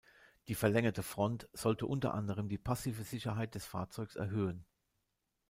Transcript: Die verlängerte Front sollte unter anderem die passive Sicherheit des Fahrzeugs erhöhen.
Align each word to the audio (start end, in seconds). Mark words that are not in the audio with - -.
Die 0.47 0.55
verlängerte 0.55 1.03
Front 1.03 1.47
sollte 1.53 1.85
unter 1.85 2.15
anderem 2.15 2.49
die 2.49 2.57
passive 2.57 3.03
Sicherheit 3.03 3.53
des 3.53 3.67
Fahrzeugs 3.67 4.15
erhöhen. 4.15 4.65